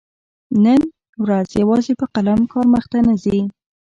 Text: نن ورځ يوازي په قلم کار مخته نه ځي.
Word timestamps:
نن 0.63 0.81
ورځ 1.23 1.49
يوازي 1.61 1.93
په 1.99 2.05
قلم 2.13 2.39
کار 2.51 2.65
مخته 2.73 2.97
نه 3.07 3.13
ځي. 3.23 3.39